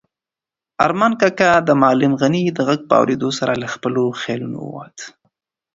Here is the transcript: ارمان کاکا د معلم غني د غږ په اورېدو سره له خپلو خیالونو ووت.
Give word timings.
ارمان 0.85 1.11
کاکا 1.21 1.51
د 1.67 1.69
معلم 1.81 2.13
غني 2.21 2.43
د 2.47 2.59
غږ 2.67 2.79
په 2.89 2.93
اورېدو 2.99 3.29
سره 3.39 3.53
له 3.61 3.67
خپلو 3.73 4.03
خیالونو 4.21 4.57
ووت. 4.63 4.97